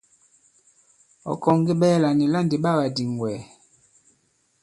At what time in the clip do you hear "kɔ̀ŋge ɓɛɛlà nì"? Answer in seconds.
1.43-2.25